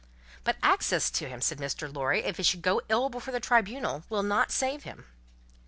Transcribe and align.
"But 0.43 0.57
access 0.63 1.11
to 1.11 1.29
him," 1.29 1.41
said 1.41 1.59
Mr. 1.59 1.85
Lorry, 1.95 2.21
"if 2.23 2.39
it 2.39 2.47
should 2.47 2.63
go 2.63 2.81
ill 2.89 3.09
before 3.09 3.31
the 3.33 3.39
Tribunal, 3.39 4.03
will 4.09 4.23
not 4.23 4.51
save 4.51 4.81
him." 4.81 5.05